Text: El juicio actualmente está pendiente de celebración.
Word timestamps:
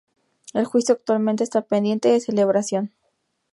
El 0.55 0.65
juicio 0.65 0.95
actualmente 0.95 1.43
está 1.43 1.61
pendiente 1.61 2.09
de 2.09 2.19
celebración. 2.19 2.91